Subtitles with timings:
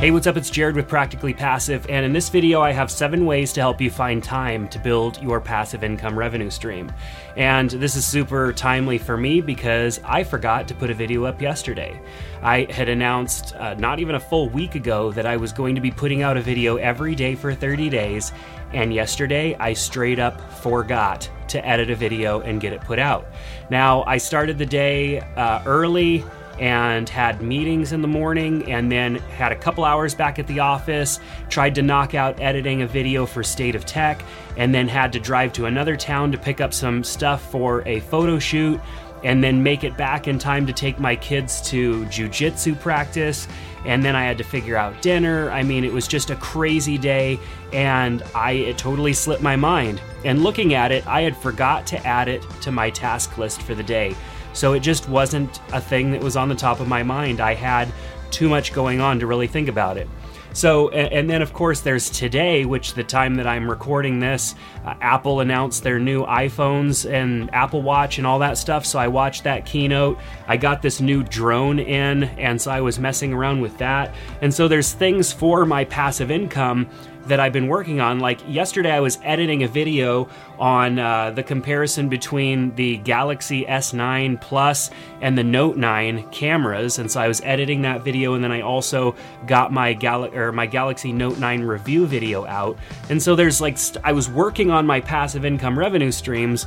[0.00, 0.38] Hey, what's up?
[0.38, 3.82] It's Jared with Practically Passive, and in this video, I have seven ways to help
[3.82, 6.90] you find time to build your passive income revenue stream.
[7.36, 11.42] And this is super timely for me because I forgot to put a video up
[11.42, 12.00] yesterday.
[12.40, 15.82] I had announced uh, not even a full week ago that I was going to
[15.82, 18.32] be putting out a video every day for 30 days,
[18.72, 23.26] and yesterday I straight up forgot to edit a video and get it put out.
[23.68, 26.24] Now, I started the day uh, early
[26.60, 30.60] and had meetings in the morning and then had a couple hours back at the
[30.60, 31.18] office,
[31.48, 34.22] tried to knock out editing a video for State of Tech,
[34.58, 38.00] and then had to drive to another town to pick up some stuff for a
[38.00, 38.78] photo shoot
[39.24, 43.48] and then make it back in time to take my kids to jujitsu practice.
[43.86, 45.50] And then I had to figure out dinner.
[45.50, 47.38] I mean, it was just a crazy day,
[47.72, 50.02] and I it totally slipped my mind.
[50.24, 53.74] And looking at it, I had forgot to add it to my task list for
[53.74, 54.14] the day.
[54.52, 57.40] So it just wasn't a thing that was on the top of my mind.
[57.40, 57.92] I had
[58.30, 60.08] too much going on to really think about it.
[60.52, 64.94] So, and then of course there's today, which the time that I'm recording this, uh,
[65.00, 68.84] Apple announced their new iPhones and Apple Watch and all that stuff.
[68.84, 70.18] So I watched that keynote.
[70.48, 74.12] I got this new drone in, and so I was messing around with that.
[74.42, 76.88] And so there's things for my passive income
[77.26, 78.18] that I've been working on.
[78.20, 84.40] Like yesterday, I was editing a video on uh, the comparison between the Galaxy S9
[84.40, 84.90] Plus
[85.20, 88.62] and the Note 9 cameras, and so I was editing that video, and then I
[88.62, 89.14] also
[89.46, 92.78] got my Gal- or my Galaxy Note 9 review video out.
[93.08, 96.66] And so there's like st- I was working on my passive income revenue streams,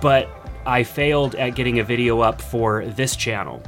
[0.00, 0.28] but
[0.66, 3.62] I failed at getting a video up for this channel.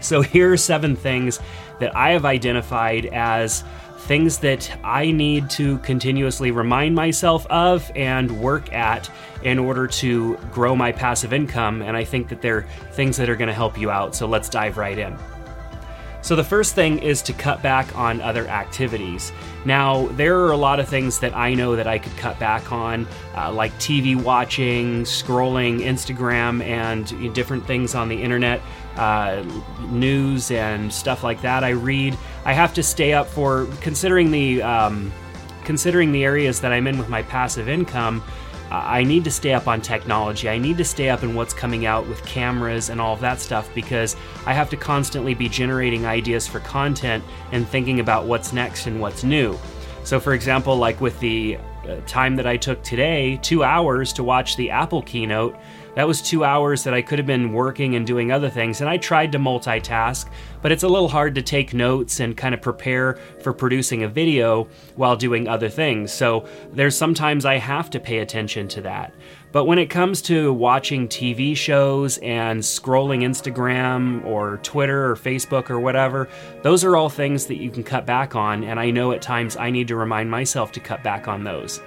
[0.00, 1.40] So here are seven things
[1.80, 3.64] that I have identified as
[4.00, 9.10] things that I need to continuously remind myself of and work at
[9.42, 11.82] in order to grow my passive income.
[11.82, 12.62] And I think that they're
[12.92, 14.14] things that are going to help you out.
[14.14, 15.16] So let's dive right in.
[16.22, 19.32] So, the first thing is to cut back on other activities.
[19.64, 22.72] Now, there are a lot of things that I know that I could cut back
[22.72, 28.60] on, uh, like TV watching, scrolling Instagram, and different things on the internet,
[28.96, 29.42] uh,
[29.88, 31.64] news, and stuff like that.
[31.64, 32.18] I read.
[32.44, 35.12] I have to stay up for considering the um,
[35.64, 38.22] considering the areas that I'm in with my passive income.
[38.72, 40.48] I need to stay up on technology.
[40.48, 43.40] I need to stay up in what's coming out with cameras and all of that
[43.40, 44.14] stuff because
[44.46, 49.00] I have to constantly be generating ideas for content and thinking about what's next and
[49.00, 49.58] what's new.
[50.04, 51.58] So, for example, like with the
[51.88, 55.56] uh, time that I took today, two hours to watch the Apple keynote,
[56.00, 58.80] that was two hours that I could have been working and doing other things.
[58.80, 60.30] And I tried to multitask,
[60.62, 64.08] but it's a little hard to take notes and kind of prepare for producing a
[64.08, 64.66] video
[64.96, 66.10] while doing other things.
[66.10, 69.12] So there's sometimes I have to pay attention to that.
[69.52, 75.68] But when it comes to watching TV shows and scrolling Instagram or Twitter or Facebook
[75.68, 76.30] or whatever,
[76.62, 78.64] those are all things that you can cut back on.
[78.64, 81.82] And I know at times I need to remind myself to cut back on those.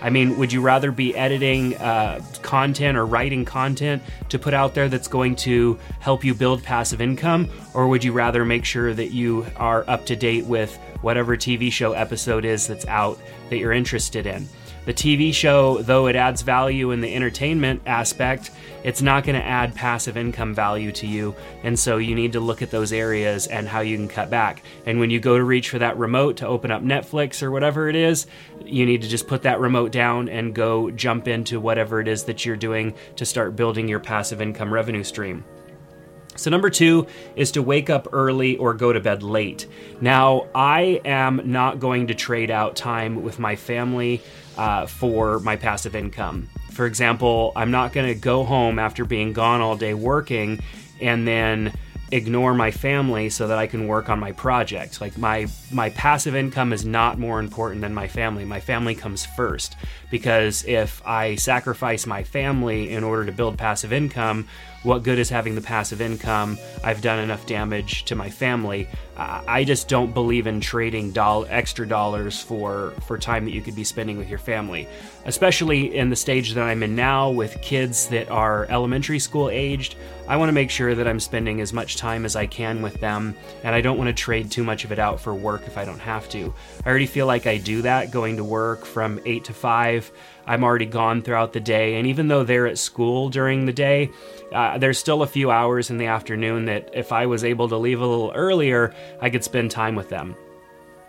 [0.00, 4.74] I mean, would you rather be editing uh, content or writing content to put out
[4.74, 7.48] there that's going to help you build passive income?
[7.74, 11.72] Or would you rather make sure that you are up to date with whatever TV
[11.72, 13.18] show episode is that's out
[13.50, 14.48] that you're interested in?
[14.88, 18.50] The TV show, though it adds value in the entertainment aspect,
[18.84, 21.36] it's not going to add passive income value to you.
[21.62, 24.62] And so you need to look at those areas and how you can cut back.
[24.86, 27.90] And when you go to reach for that remote to open up Netflix or whatever
[27.90, 28.26] it is,
[28.64, 32.24] you need to just put that remote down and go jump into whatever it is
[32.24, 35.44] that you're doing to start building your passive income revenue stream.
[36.38, 37.06] So, number two
[37.36, 39.66] is to wake up early or go to bed late.
[40.00, 44.22] Now, I am not going to trade out time with my family
[44.56, 46.48] uh, for my passive income.
[46.70, 50.60] For example, I'm not going to go home after being gone all day working
[51.00, 51.72] and then
[52.10, 55.00] ignore my family so that I can work on my project.
[55.00, 58.44] Like my my passive income is not more important than my family.
[58.44, 59.76] My family comes first
[60.10, 64.48] because if I sacrifice my family in order to build passive income,
[64.82, 66.58] what good is having the passive income?
[66.84, 68.88] I've done enough damage to my family.
[69.16, 73.60] Uh, I just don't believe in trading doll- extra dollars for for time that you
[73.60, 74.86] could be spending with your family,
[75.24, 79.96] especially in the stage that I'm in now with kids that are elementary school aged.
[80.28, 83.00] I want to make sure that I'm spending as much time as I can with
[83.00, 83.34] them,
[83.64, 85.84] and I don't want to trade too much of it out for work if I
[85.84, 86.54] don't have to.
[86.84, 90.12] I already feel like I do that going to work from 8 to 5.
[90.48, 94.10] I'm already gone throughout the day, and even though they're at school during the day,
[94.52, 97.76] uh, there's still a few hours in the afternoon that if I was able to
[97.76, 100.34] leave a little earlier, I could spend time with them.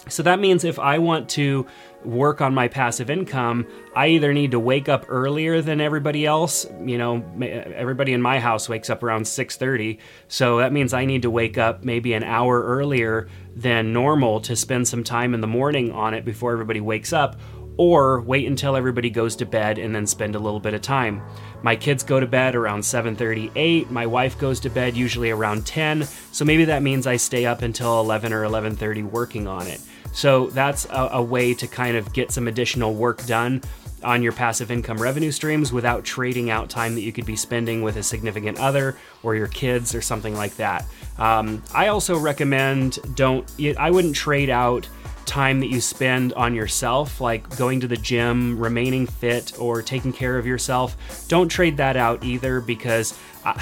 [0.07, 1.65] So that means if I want to
[2.03, 6.65] work on my passive income, I either need to wake up earlier than everybody else.
[6.83, 11.23] You know, everybody in my house wakes up around 6:30, so that means I need
[11.23, 15.47] to wake up maybe an hour earlier than normal to spend some time in the
[15.47, 17.39] morning on it before everybody wakes up
[17.79, 21.21] or wait until everybody goes to bed and then spend a little bit of time.
[21.63, 26.03] My kids go to bed around 7:38, my wife goes to bed usually around 10,
[26.33, 29.79] so maybe that means I stay up until 11 or 11:30 working on it.
[30.11, 33.61] So that's a, a way to kind of get some additional work done
[34.03, 37.81] on your passive income revenue streams without trading out time that you could be spending
[37.81, 40.85] with a significant other or your kids or something like that.
[41.17, 44.87] Um, I also recommend don't, I wouldn't trade out
[45.29, 50.11] time that you spend on yourself, like going to the gym, remaining fit, or taking
[50.11, 50.97] care of yourself.
[51.27, 53.17] Don't trade that out either because.
[53.45, 53.53] Uh,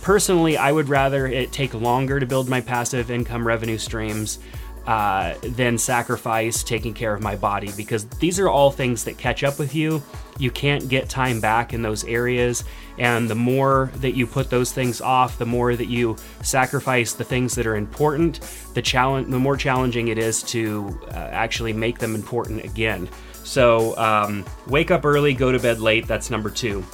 [0.00, 4.40] personally, I would rather it take longer to build my passive income revenue streams
[4.86, 9.44] uh, than sacrifice taking care of my body because these are all things that catch
[9.44, 10.02] up with you.
[10.38, 12.64] You can't get time back in those areas.
[12.98, 17.24] And the more that you put those things off, the more that you sacrifice the
[17.24, 18.40] things that are important,
[18.74, 23.08] the challenge, the more challenging it is to uh, actually make them important again.
[23.44, 26.06] So um, wake up early, go to bed late.
[26.06, 26.84] That's number two.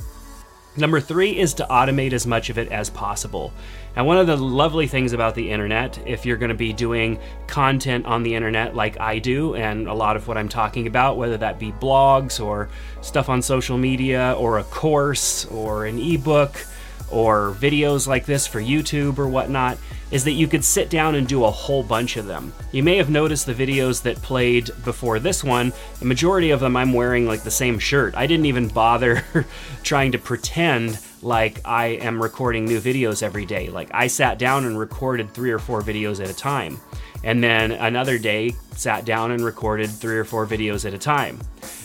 [0.76, 3.52] Number three is to automate as much of it as possible.
[3.98, 7.18] And one of the lovely things about the internet, if you're going to be doing
[7.48, 11.16] content on the internet like I do, and a lot of what I'm talking about,
[11.16, 12.68] whether that be blogs or
[13.00, 16.64] stuff on social media or a course or an ebook
[17.10, 19.78] or videos like this for YouTube or whatnot,
[20.12, 22.52] is that you could sit down and do a whole bunch of them.
[22.70, 26.76] You may have noticed the videos that played before this one, the majority of them
[26.76, 28.14] I'm wearing like the same shirt.
[28.14, 29.24] I didn't even bother
[29.82, 33.70] trying to pretend like I am recording new videos every day.
[33.70, 36.78] Like I sat down and recorded three or four videos at a time.
[37.24, 41.40] And then another day, sat down and recorded three or four videos at a time.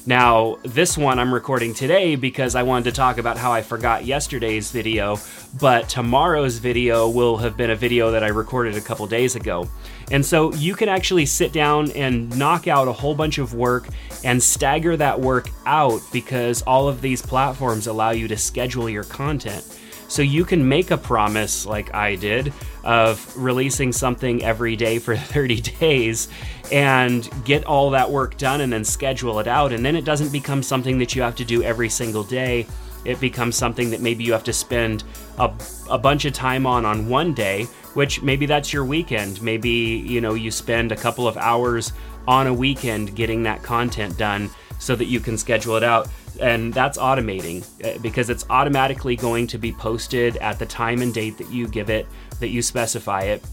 [0.05, 4.05] Now, this one I'm recording today because I wanted to talk about how I forgot
[4.05, 5.17] yesterday's video,
[5.59, 9.67] but tomorrow's video will have been a video that I recorded a couple days ago.
[10.11, 13.87] And so you can actually sit down and knock out a whole bunch of work
[14.23, 19.03] and stagger that work out because all of these platforms allow you to schedule your
[19.05, 19.79] content.
[20.07, 22.53] So you can make a promise, like I did,
[22.83, 26.27] of releasing something every day for 30 days
[26.71, 29.73] and get all that work done and then schedule it out.
[29.73, 32.67] And then it doesn't become something that you have to do every single day.
[33.05, 35.03] It becomes something that maybe you have to spend
[35.37, 35.51] a,
[35.89, 39.41] a bunch of time on on one day, which maybe that's your weekend.
[39.41, 41.91] Maybe, you know, you spend a couple of hours
[42.27, 46.07] on a weekend getting that content done so that you can schedule it out
[46.39, 51.13] and that's automating uh, because it's automatically going to be posted at the time and
[51.13, 52.07] date that you give it,
[52.39, 53.43] that you specify it.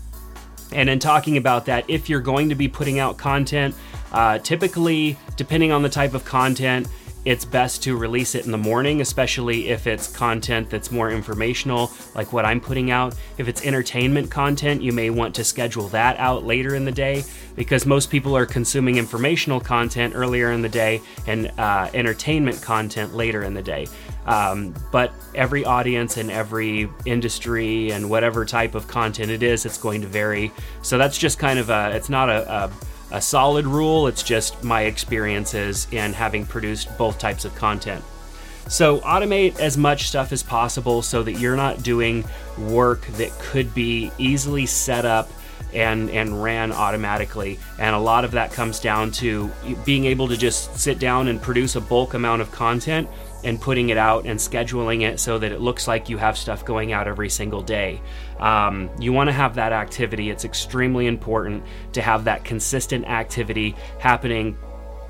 [0.72, 3.74] And in talking about that, if you're going to be putting out content,
[4.12, 6.88] uh, typically, depending on the type of content,
[7.24, 11.90] it's best to release it in the morning, especially if it's content that's more informational,
[12.14, 13.14] like what I'm putting out.
[13.36, 17.24] If it's entertainment content, you may want to schedule that out later in the day
[17.56, 23.14] because most people are consuming informational content earlier in the day and uh, entertainment content
[23.14, 23.86] later in the day.
[24.26, 29.78] Um, but every audience and every industry and whatever type of content it is, it's
[29.78, 30.52] going to vary.
[30.82, 32.70] So that's just kind of a, it's not a, a
[33.12, 38.04] a solid rule, it's just my experiences in having produced both types of content.
[38.68, 42.24] So, automate as much stuff as possible so that you're not doing
[42.56, 45.28] work that could be easily set up
[45.72, 49.50] and and ran automatically and a lot of that comes down to
[49.84, 53.08] being able to just sit down and produce a bulk amount of content
[53.44, 56.64] and putting it out and scheduling it so that it looks like you have stuff
[56.64, 58.00] going out every single day.
[58.38, 60.30] Um, you want to have that activity.
[60.30, 64.56] It's extremely important to have that consistent activity happening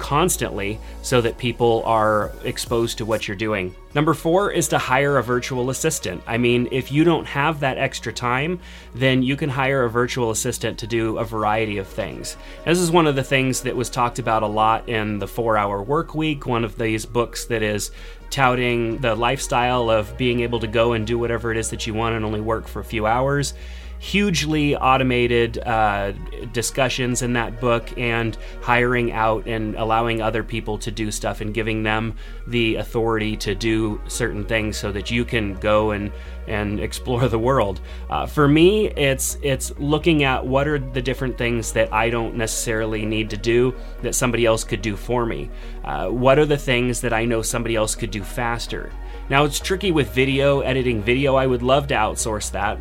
[0.00, 3.72] constantly so that people are exposed to what you're doing.
[3.94, 6.22] Number four is to hire a virtual assistant.
[6.26, 8.60] I mean, if you don't have that extra time,
[8.94, 12.36] then you can hire a virtual assistant to do a variety of things.
[12.64, 15.56] This is one of the things that was talked about a lot in the four
[15.56, 17.90] hour work week, one of these books that is
[18.30, 21.92] touting the lifestyle of being able to go and do whatever it is that you
[21.92, 23.54] want and only work for a few hours
[24.00, 26.12] hugely automated uh,
[26.52, 31.52] discussions in that book and hiring out and allowing other people to do stuff and
[31.52, 32.14] giving them
[32.46, 36.10] the authority to do certain things so that you can go and
[36.48, 37.82] and explore the world.
[38.08, 42.36] Uh, for me, it's it's looking at what are the different things that I don't
[42.36, 45.50] necessarily need to do that somebody else could do for me.
[45.84, 48.90] Uh, what are the things that I know somebody else could do faster?
[49.28, 51.34] Now it's tricky with video editing video.
[51.34, 52.80] I would love to outsource that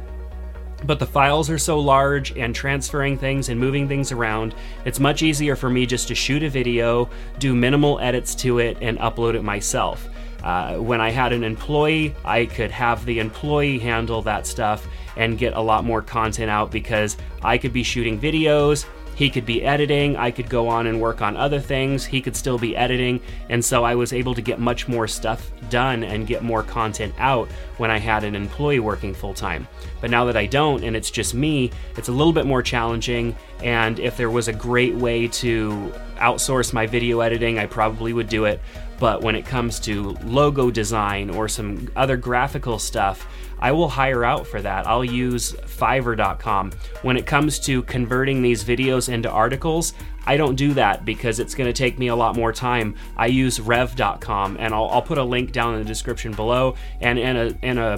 [0.86, 4.56] but the files are so large and transferring things and moving things around,
[4.86, 7.10] it's much easier for me just to shoot a video,
[7.40, 10.08] do minimal edits to it, and upload it myself.
[10.44, 15.38] Uh, when I had an employee, I could have the employee handle that stuff and
[15.38, 18.86] get a lot more content out because I could be shooting videos,
[19.20, 22.38] he could be editing, I could go on and work on other things, he could
[22.38, 26.26] still be editing, and so I was able to get much more stuff done and
[26.26, 29.68] get more content out when I had an employee working full time.
[30.00, 33.36] But now that I don't and it's just me, it's a little bit more challenging.
[33.62, 38.30] And if there was a great way to outsource my video editing, I probably would
[38.30, 38.62] do it.
[39.00, 43.26] But when it comes to logo design or some other graphical stuff,
[43.60, 44.88] I will hire out for that.
[44.88, 46.72] I'll use Fiverr.com.
[47.02, 49.94] When it comes to converting these videos into articles,
[50.26, 52.96] I don't do that because it's going to take me a lot more time.
[53.18, 56.76] I use Rev.com, and I'll, I'll put a link down in the description below.
[57.02, 57.98] And in a, in a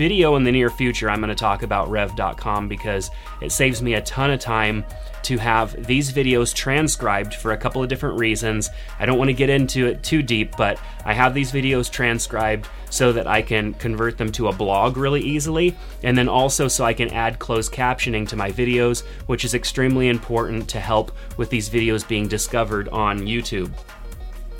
[0.00, 3.10] video in the near future, I'm going to talk about Rev.com because
[3.42, 4.82] it saves me a ton of time
[5.24, 8.70] to have these videos transcribed for a couple of different reasons.
[8.98, 12.66] I don't want to get into it too deep, but I have these videos transcribed
[12.88, 16.82] so that I can convert them to a blog really easily, and then also so
[16.86, 21.50] I can add closed captioning to my videos, which is extremely important to help with
[21.50, 23.70] these videos being discovered on YouTube.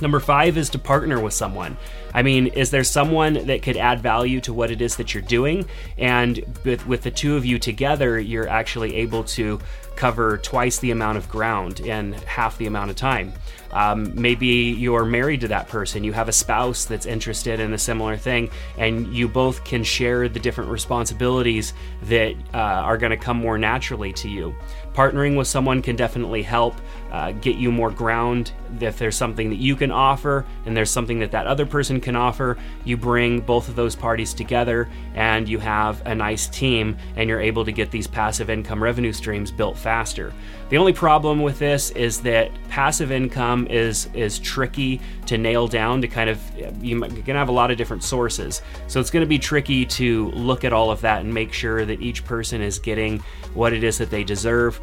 [0.03, 1.79] Number five is to partner with someone.
[2.15, 5.23] I mean, is there someone that could add value to what it is that you're
[5.23, 5.67] doing?
[5.99, 9.61] And with, with the two of you together, you're actually able to
[9.97, 13.33] cover twice the amount of ground in half the amount of time.
[13.73, 17.79] Um, maybe you're married to that person, you have a spouse that's interested in a
[17.79, 21.73] similar thing, and you both can share the different responsibilities
[22.05, 24.55] that uh, are going to come more naturally to you.
[24.93, 26.75] Partnering with someone can definitely help
[27.13, 28.53] uh, get you more ground.
[28.81, 32.17] If there's something that you can offer and there's something that that other person can
[32.17, 37.29] offer, you bring both of those parties together and you have a nice team and
[37.29, 40.33] you're able to get these passive income revenue streams built faster.
[40.71, 46.01] The only problem with this is that passive income is is tricky to nail down
[46.01, 46.41] to kind of
[46.81, 48.63] you're going to have a lot of different sources.
[48.87, 51.85] So it's going to be tricky to look at all of that and make sure
[51.85, 53.19] that each person is getting
[53.55, 54.81] what it is that they deserve.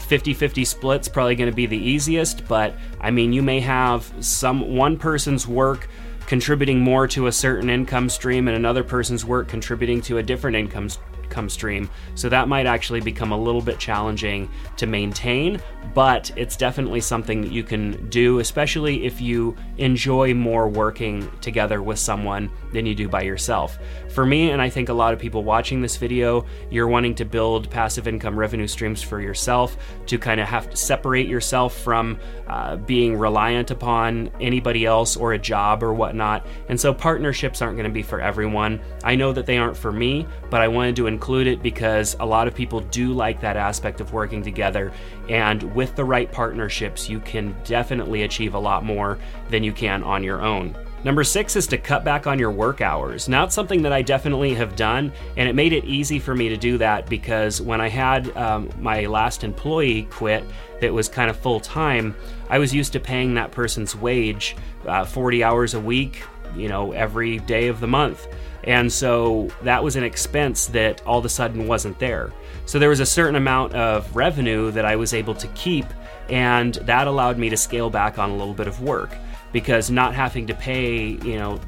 [0.00, 3.60] 50 uh, 50 split's probably going to be the easiest, but I mean, you may
[3.60, 5.88] have some one person's work
[6.28, 10.54] contributing more to a certain income stream and another person's work contributing to a different
[10.54, 10.86] income
[11.28, 11.90] income stream.
[12.14, 15.60] So that might actually become a little bit challenging to maintain,
[15.94, 21.82] but it's definitely something that you can do, especially if you enjoy more working together
[21.82, 23.78] with someone than you do by yourself.
[24.10, 27.24] For me, and I think a lot of people watching this video, you're wanting to
[27.24, 32.18] build passive income revenue streams for yourself to kind of have to separate yourself from
[32.46, 36.46] uh, being reliant upon anybody else or a job or whatnot.
[36.68, 38.80] And so partnerships aren't going to be for everyone.
[39.04, 42.24] I know that they aren't for me, but I wanted to include it because a
[42.24, 44.92] lot of people do like that aspect of working together.
[45.28, 49.18] And with the right partnerships, you can definitely achieve a lot more
[49.50, 50.76] than you can on your own.
[51.02, 53.28] Number six is to cut back on your work hours.
[53.28, 56.48] Now, it's something that I definitely have done, and it made it easy for me
[56.50, 60.44] to do that because when I had um, my last employee quit
[60.80, 62.14] that was kind of full time,
[62.48, 64.56] I was used to paying that person's wage
[64.86, 66.22] uh, 40 hours a week,
[66.56, 68.28] you know, every day of the month.
[68.68, 72.34] And so that was an expense that all of a sudden wasn't there.
[72.66, 75.86] So there was a certain amount of revenue that I was able to keep,
[76.28, 79.16] and that allowed me to scale back on a little bit of work
[79.52, 81.58] because not having to pay, you know,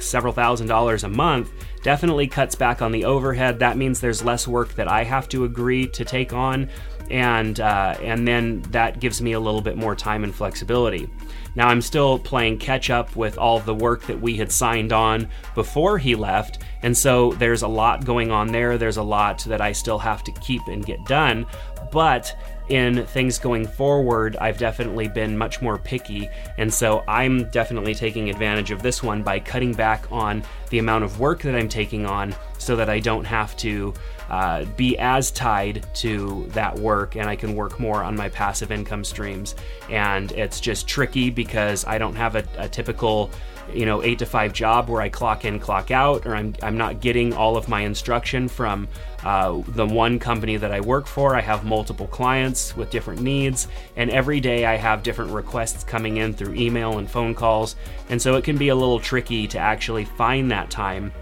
[0.00, 1.50] several thousand dollars a month
[1.84, 3.60] definitely cuts back on the overhead.
[3.60, 6.68] That means there's less work that I have to agree to take on,
[7.10, 11.08] and uh, and then that gives me a little bit more time and flexibility.
[11.54, 15.28] Now I'm still playing catch up with all the work that we had signed on
[15.54, 18.78] before he left, and so there's a lot going on there.
[18.78, 21.46] There's a lot that I still have to keep and get done,
[21.90, 22.34] but
[22.70, 26.28] in things going forward, I've definitely been much more picky.
[26.56, 31.02] And so I'm definitely taking advantage of this one by cutting back on the amount
[31.02, 33.94] of work that I'm taking on so that I don't have to
[34.28, 38.70] uh, be as tied to that work and I can work more on my passive
[38.70, 39.56] income streams.
[39.88, 43.30] And it's just tricky because I don't have a, a typical
[43.74, 46.76] you know eight to five job where I clock in, clock out, or I'm I'm
[46.76, 48.88] not getting all of my instruction from
[49.24, 51.34] uh, the one company that I work for.
[51.34, 56.18] I have multiple clients with different needs, and every day I have different requests coming
[56.18, 57.76] in through email and phone calls,
[58.08, 61.12] and so it can be a little tricky to actually find that time.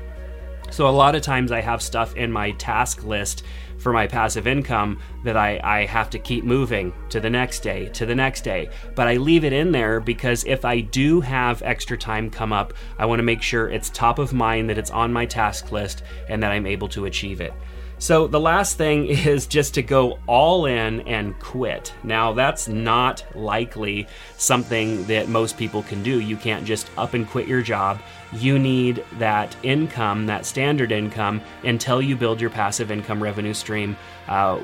[0.70, 3.42] So a lot of times I have stuff in my task list
[3.78, 7.88] for my passive income that I, I have to keep moving to the next day,
[7.90, 8.68] to the next day.
[8.94, 12.74] But I leave it in there because if I do have extra time come up,
[12.98, 16.02] I want to make sure it's top of mind, that it's on my task list,
[16.28, 17.54] and that I'm able to achieve it.
[18.00, 21.92] So, the last thing is just to go all in and quit.
[22.04, 26.20] Now, that's not likely something that most people can do.
[26.20, 28.00] You can't just up and quit your job.
[28.32, 33.96] You need that income, that standard income, until you build your passive income revenue stream
[34.28, 34.60] uh,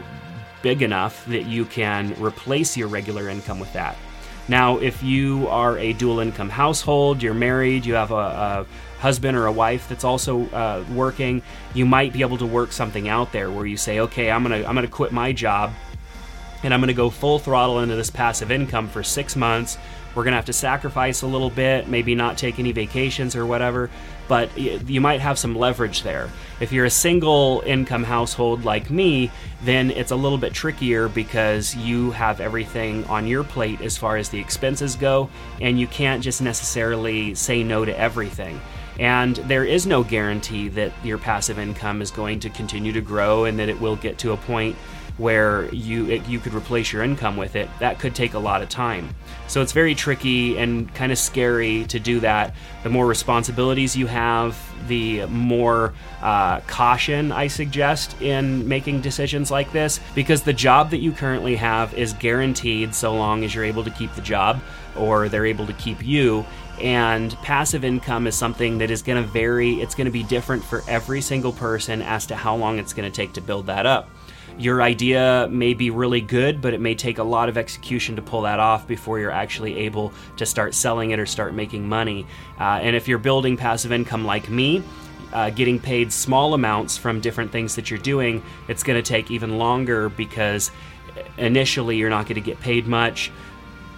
[0.63, 3.97] big enough that you can replace your regular income with that.
[4.47, 8.67] Now, if you are a dual income household, you're married, you have a, a
[9.05, 11.43] husband or a wife that's also uh, working,
[11.75, 14.65] you might be able to work something out there where you say, okay, I'm gonna
[14.65, 15.73] I'm gonna quit my job
[16.63, 19.79] and I'm gonna go full throttle into this passive income for six months
[20.15, 23.91] we're gonna have to sacrifice a little bit, maybe not take any vacations or whatever,
[24.29, 26.31] but you might have some leverage there.
[26.61, 29.31] If you're a single income household like me,
[29.65, 34.17] then it's a little bit trickier because you have everything on your plate as far
[34.17, 35.29] as the expenses go,
[35.61, 38.61] and you can't just necessarily say no to everything.
[38.99, 43.45] And there is no guarantee that your passive income is going to continue to grow
[43.45, 44.77] and that it will get to a point
[45.17, 48.63] where you it, you could replace your income with it, that could take a lot
[48.63, 49.15] of time.
[49.47, 52.55] So it's very tricky and kind of scary to do that.
[52.83, 59.73] The more responsibilities you have, the more uh, caution I suggest in making decisions like
[59.73, 63.85] this, because the job that you currently have is guaranteed so long as you're able
[63.85, 64.61] to keep the job
[64.97, 66.45] or they're able to keep you
[66.81, 70.65] and passive income is something that is going to vary it's going to be different
[70.65, 73.87] for every single person as to how long it's going to take to build that
[73.87, 74.09] up
[74.59, 78.23] your idea may be really good, but it may take a lot of execution to
[78.23, 82.27] pull that off before you're actually able to start selling it or start making money.
[82.61, 84.83] Uh, and if you're building passive income like me,
[85.33, 89.31] uh, getting paid small amounts from different things that you're doing, it's going to take
[89.31, 90.71] even longer because
[91.39, 93.31] initially you're not going to get paid much.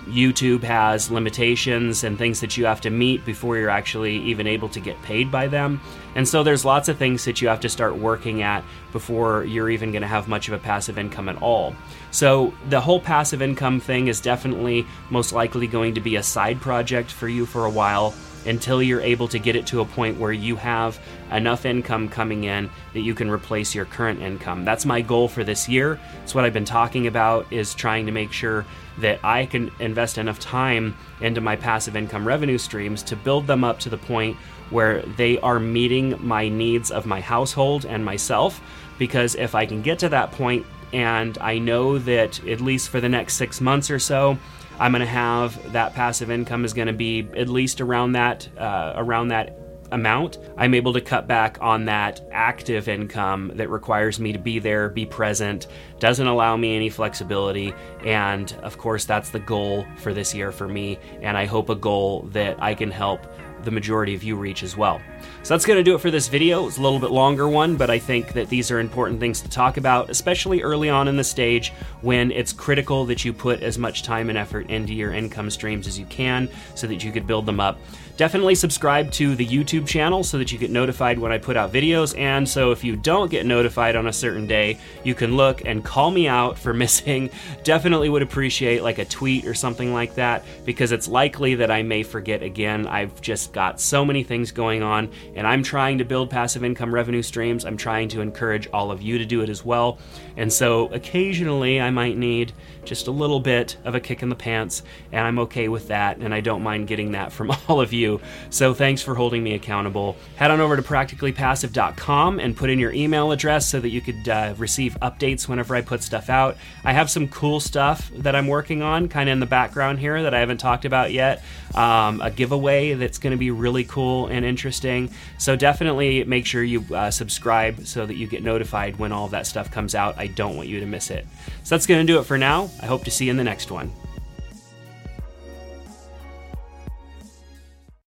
[0.07, 4.69] YouTube has limitations and things that you have to meet before you're actually even able
[4.71, 5.81] to get paid by them.
[6.15, 9.71] And so there's lots of things that you have to start working at before you're
[9.71, 11.75] even going to have much of a passive income at all.
[12.11, 16.61] So the whole passive income thing is definitely most likely going to be a side
[16.61, 18.15] project for you for a while
[18.47, 20.99] until you're able to get it to a point where you have
[21.33, 24.65] enough income coming in that you can replace your current income.
[24.65, 25.99] That's my goal for this year.
[26.23, 28.65] It's what I've been talking about is trying to make sure
[28.99, 33.65] that I can invest enough time into my passive income revenue streams to build them
[33.65, 34.37] up to the point
[34.71, 38.61] where they are meeting my needs of my household and myself
[38.99, 43.01] because if I can get to that point and I know that at least for
[43.01, 44.39] the next 6 months or so
[44.79, 48.49] I'm going to have that passive income is going to be at least around that
[48.59, 49.59] uh, around that
[49.93, 50.39] amount.
[50.57, 54.89] I'm able to cut back on that active income that requires me to be there,
[54.89, 55.67] be present,
[55.99, 57.73] doesn't allow me any flexibility,
[58.05, 61.75] and of course that's the goal for this year for me, and I hope a
[61.75, 63.21] goal that I can help
[63.65, 65.01] the majority of you reach as well.
[65.47, 66.67] So that's going to do it for this video.
[66.67, 69.49] It's a little bit longer one, but I think that these are important things to
[69.49, 73.79] talk about, especially early on in the stage when it's critical that you put as
[73.79, 77.29] much time and effort into your income streams as you can so that you could
[77.29, 77.79] build them up.
[78.17, 81.71] Definitely subscribe to the YouTube channel so that you get notified when I put out
[81.71, 82.19] videos.
[82.19, 85.85] And so if you don't get notified on a certain day, you can look and
[85.85, 87.29] call me out for missing.
[87.63, 91.83] Definitely would appreciate like a tweet or something like that because it's likely that I
[91.83, 92.87] may forget again.
[92.87, 96.95] I've just got so many things going on and I'm trying to build passive income
[96.95, 97.67] revenue streams.
[97.67, 99.99] I'm trying to encourage all of you to do it as well.
[100.39, 102.55] And so occasionally I might need
[102.87, 106.19] just a little bit of a kick in the pants, and I'm okay with that,
[106.19, 108.21] and I don't mind getting that from all of you.
[108.51, 110.17] So thanks for holding me accountable.
[110.37, 114.29] Head on over to practicallypassive.com and put in your email address so that you could
[114.29, 116.57] uh, receive updates whenever I put stuff out.
[116.85, 120.23] I have some cool stuff that I'm working on, kind of in the background here
[120.23, 121.43] that I haven't talked about yet.
[121.75, 125.11] Um, a giveaway that's going to be really cool and interesting.
[125.39, 129.33] So definitely make sure you uh, subscribe so that you get notified when all of
[129.33, 130.17] that stuff comes out.
[130.17, 131.27] I don't want you to miss it.
[131.65, 132.71] So that's going to do it for now.
[132.81, 133.93] I hope to see you in the next one.